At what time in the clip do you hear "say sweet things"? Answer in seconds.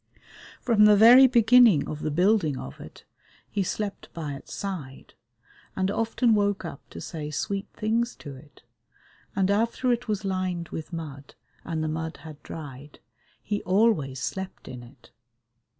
6.99-8.15